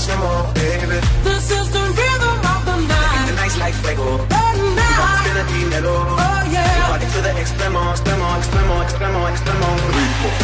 [0.00, 1.00] sabes cómo lo hacemos, baby.
[1.24, 3.26] This is the rhythm of the night.
[3.26, 4.18] The night's like fuego.
[4.28, 4.36] The
[4.74, 5.22] night.
[5.24, 6.06] Tiene dinero.
[6.08, 6.88] Oh yeah.
[6.88, 10.39] Party to the extremo, extremo, extremo, extremo, extremo.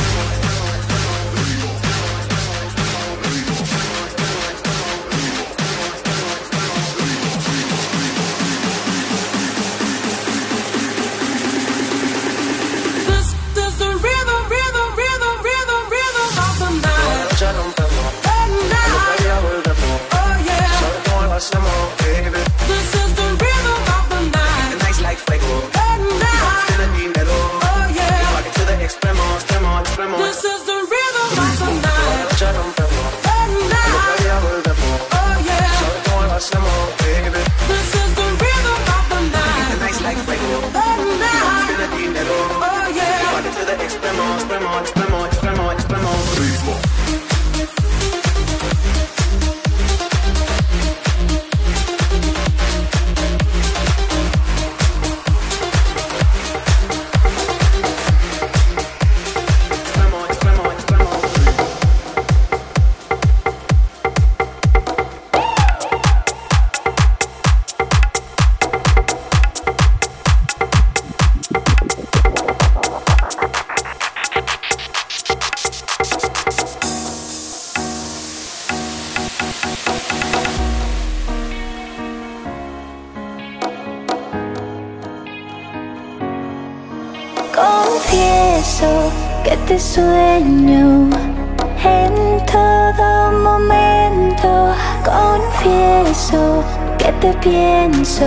[97.49, 98.27] pienso,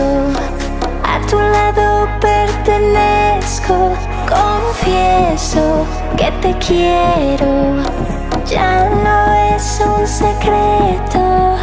[1.04, 3.94] a tu lado pertenezco,
[4.28, 5.86] confieso
[6.18, 7.84] que te quiero,
[8.46, 11.58] ya no es un secreto,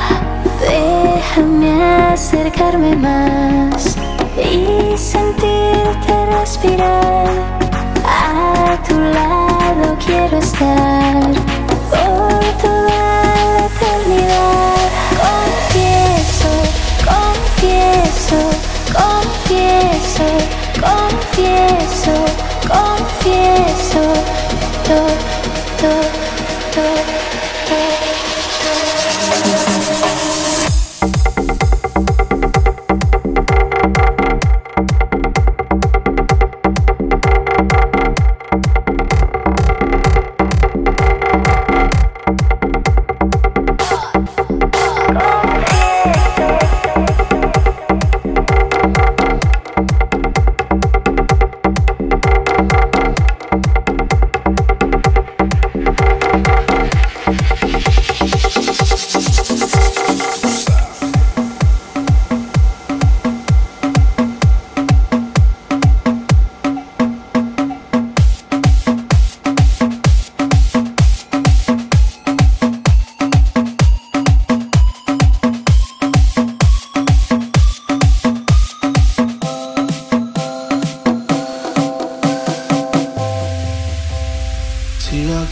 [0.61, 3.97] déjame acercarme más
[4.37, 7.27] y sentirte respirar,
[8.05, 11.46] a tu lado quiero estar.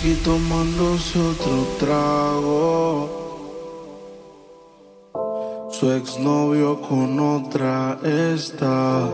[0.05, 3.09] aquí tomándose otro trago.
[5.71, 9.09] Su exnovio con otra está.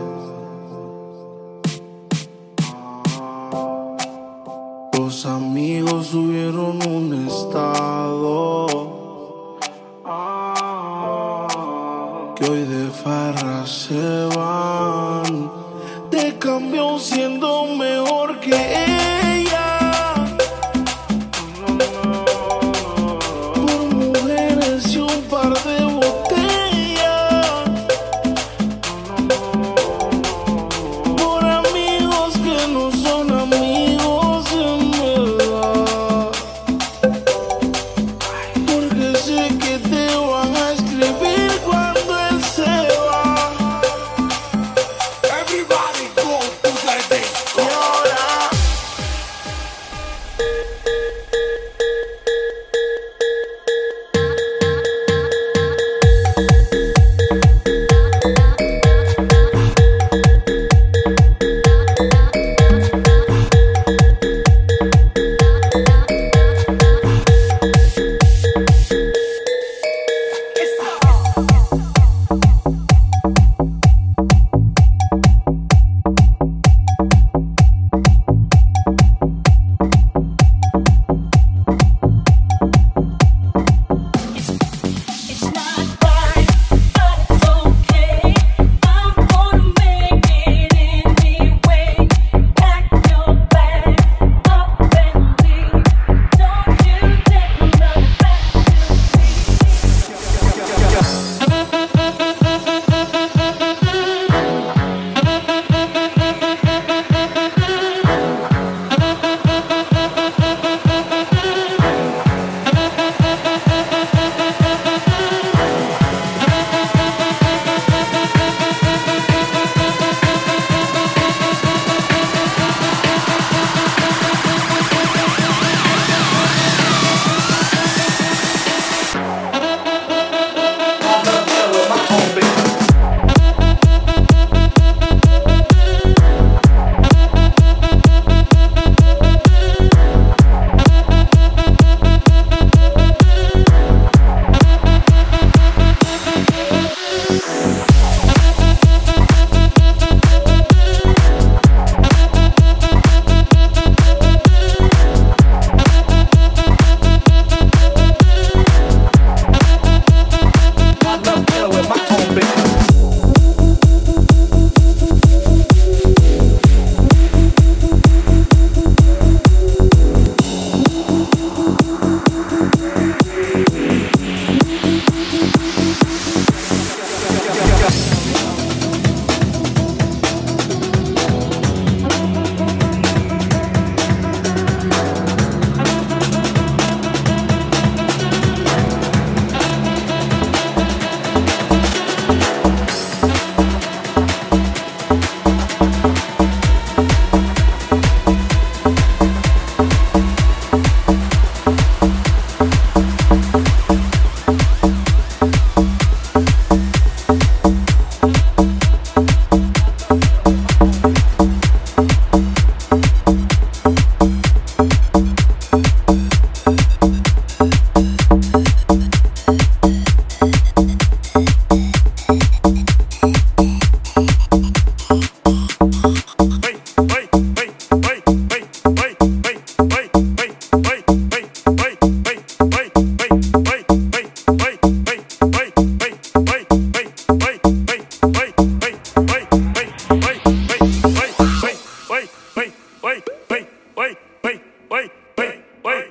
[245.83, 246.10] Wait.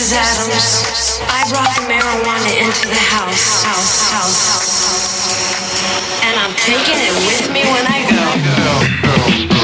[0.00, 0.16] Mrs.
[0.16, 6.24] Adams, I brought the marijuana into the house, house, house, house.
[6.24, 9.59] And I'm taking it with me when I go.